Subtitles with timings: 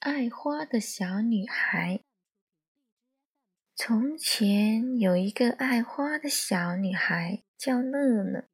[0.00, 2.00] 爱花的小女孩。
[3.76, 8.48] 从前有一个爱花的小女孩，叫乐乐。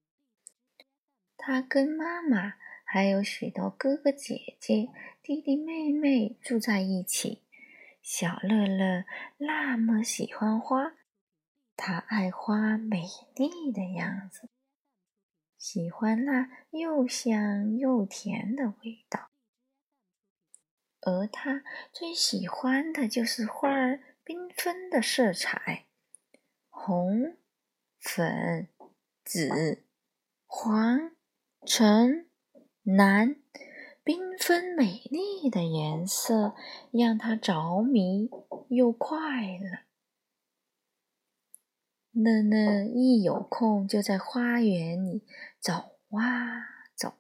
[1.37, 4.89] 她跟妈妈还有许多哥哥姐姐、
[5.23, 7.45] 弟弟妹妹住在一起。
[8.03, 9.05] 小乐乐
[9.39, 10.95] 那么喜欢花，
[11.77, 13.05] 她爱花美
[13.37, 14.49] 丽的样子，
[15.57, 19.31] 喜欢那又香又甜的味道。
[21.07, 25.87] 而他最喜欢的就是花儿缤纷的色彩，
[26.69, 27.37] 红、
[28.01, 28.69] 粉、
[29.25, 29.85] 紫、
[30.47, 31.13] 黄、
[31.65, 32.27] 橙、
[32.83, 33.37] 蓝，
[34.05, 36.57] 缤纷美丽的颜色
[36.91, 38.29] 让他着迷
[38.71, 39.17] 又快
[39.59, 39.87] 乐。
[42.11, 45.25] 乐乐一有空就在花园里
[45.61, 47.15] 走啊走，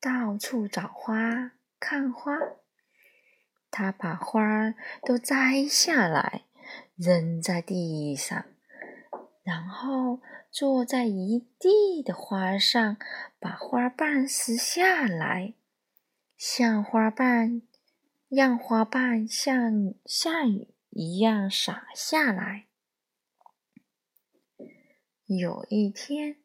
[0.00, 1.52] 到处找花。
[1.78, 2.32] 看花，
[3.70, 6.44] 他把花儿都摘下来，
[6.96, 8.46] 扔在地上，
[9.42, 12.96] 然后坐在一地的花上，
[13.38, 15.54] 把花瓣撕下来，
[16.36, 17.62] 像花瓣，
[18.28, 22.66] 让花瓣像下雨一样洒下来。
[25.26, 26.36] 有一天，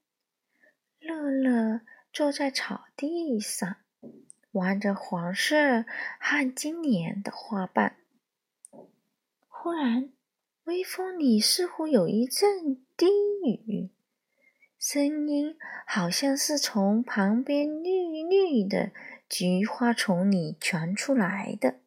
[1.00, 3.78] 乐乐坐在草地上。
[4.52, 5.86] 玩着黄色
[6.20, 7.96] 和金莲的花瓣，
[9.48, 10.12] 忽然，
[10.66, 13.08] 微风里似乎有一阵低
[13.46, 13.92] 语，
[14.78, 15.56] 声音
[15.88, 18.92] 好像是从旁边绿绿的
[19.30, 21.80] 菊花丛里传出来的。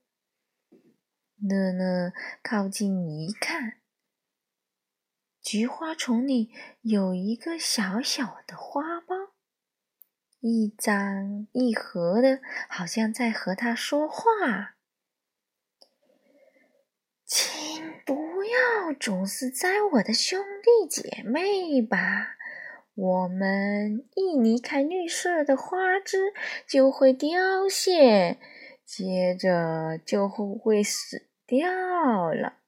[1.37, 3.75] 乐乐靠近一看，
[5.43, 9.34] 菊花丛里有一个小小的花苞。
[10.47, 14.75] 一张一合的，好像在和他说话。
[17.25, 22.37] 请不要总是摘我的兄弟姐妹吧，
[22.95, 26.35] 我们一离开绿色的花枝
[26.69, 28.37] 就会凋谢，
[28.85, 32.59] 接着就会死掉了。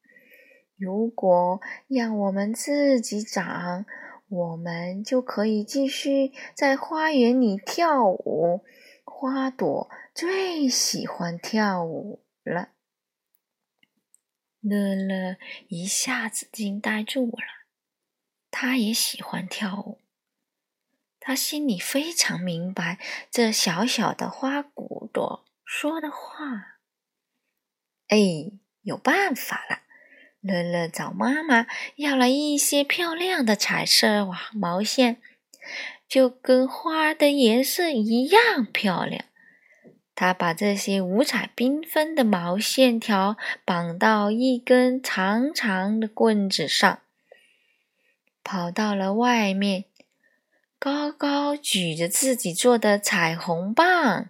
[0.79, 3.85] 如果让我们自己长，
[4.29, 8.65] 我们就可以继续在花园里跳舞。
[9.05, 12.73] 花朵最喜欢跳舞了。
[14.61, 15.37] 乐乐
[15.69, 17.67] 一下子惊呆住了，
[18.51, 20.03] 他也喜欢跳舞。
[21.19, 22.99] 他心里非常明白
[23.31, 26.81] 这小小的花骨朵说的话。
[28.09, 28.19] 哎，
[28.83, 29.86] 有办法了！
[30.47, 35.17] 乐乐找妈妈要了一些漂亮的彩色毛线，
[36.09, 39.25] 就跟花的颜色一样漂亮。
[40.15, 47.01] 他把这些五彩缤纷的毛线条绑到一根长长的棍子上，
[48.45, 49.85] 跑到了外面，
[50.79, 54.29] 高高举着自己做的彩虹棒。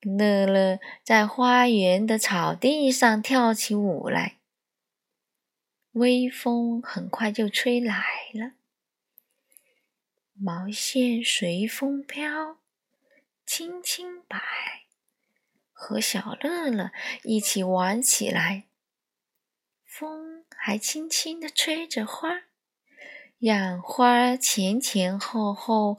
[0.00, 4.36] 乐乐在花园的草地上跳起舞来。
[5.92, 8.52] 微风很快就吹来了，
[10.32, 12.56] 毛线随风飘，
[13.44, 14.40] 轻轻摆，
[15.70, 16.92] 和小乐乐
[17.24, 18.64] 一起玩起来。
[19.84, 22.44] 风还轻轻地吹着花，
[23.38, 25.98] 让花前前后后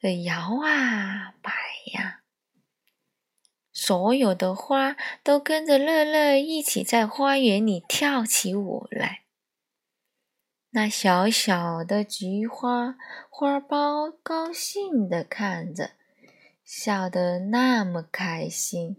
[0.00, 1.52] 的摇啊摆
[1.92, 2.22] 呀。
[3.70, 9.23] 所有的花都跟着乐乐一起在花园里跳起舞来。
[10.76, 12.96] 那小小的菊花
[13.30, 15.90] 花苞高兴地看着，
[16.64, 18.96] 笑得那么开心，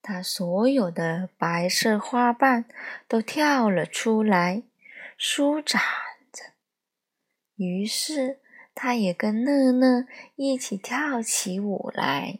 [0.00, 2.66] 它所有的白色花瓣
[3.08, 4.62] 都跳了出来，
[5.16, 5.82] 舒展
[6.32, 6.44] 着。
[7.56, 8.38] 于是，
[8.72, 10.06] 它也跟乐乐
[10.36, 12.38] 一起跳起舞来。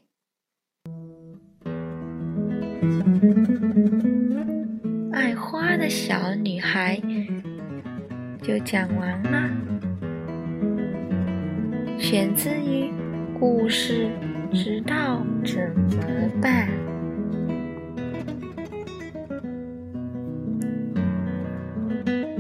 [5.13, 7.03] 爱花的小女孩。
[8.43, 9.51] 就讲完了，
[11.99, 12.91] 选自于
[13.39, 14.09] 故事，
[14.53, 16.88] 知道怎么办。